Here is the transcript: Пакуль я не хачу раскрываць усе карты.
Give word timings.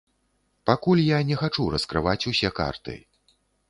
Пакуль 0.69 1.03
я 1.03 1.19
не 1.29 1.39
хачу 1.43 1.69
раскрываць 1.77 2.19
усе 2.35 2.55
карты. 2.65 3.01